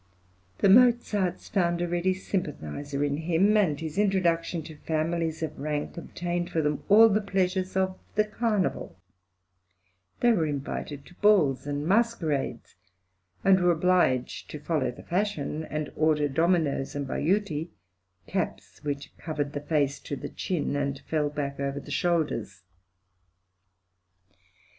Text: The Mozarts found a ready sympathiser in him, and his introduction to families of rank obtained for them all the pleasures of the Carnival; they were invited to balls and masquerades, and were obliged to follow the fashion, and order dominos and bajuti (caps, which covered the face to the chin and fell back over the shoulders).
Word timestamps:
The 0.57 0.67
Mozarts 0.67 1.47
found 1.47 1.79
a 1.79 1.87
ready 1.87 2.15
sympathiser 2.15 3.03
in 3.03 3.17
him, 3.17 3.55
and 3.55 3.79
his 3.79 3.99
introduction 3.99 4.63
to 4.63 4.77
families 4.77 5.43
of 5.43 5.59
rank 5.59 5.95
obtained 5.95 6.49
for 6.49 6.59
them 6.63 6.81
all 6.89 7.07
the 7.07 7.21
pleasures 7.21 7.77
of 7.77 7.99
the 8.15 8.23
Carnival; 8.25 8.95
they 10.19 10.31
were 10.31 10.47
invited 10.47 11.05
to 11.05 11.13
balls 11.21 11.67
and 11.67 11.85
masquerades, 11.85 12.73
and 13.43 13.59
were 13.61 13.71
obliged 13.71 14.49
to 14.49 14.59
follow 14.59 14.89
the 14.89 15.03
fashion, 15.03 15.65
and 15.65 15.91
order 15.95 16.27
dominos 16.27 16.95
and 16.95 17.05
bajuti 17.07 17.69
(caps, 18.25 18.83
which 18.83 19.15
covered 19.19 19.53
the 19.53 19.61
face 19.61 19.99
to 19.99 20.15
the 20.15 20.29
chin 20.29 20.75
and 20.75 20.97
fell 21.01 21.29
back 21.29 21.59
over 21.59 21.79
the 21.79 21.91
shoulders). 21.91 22.63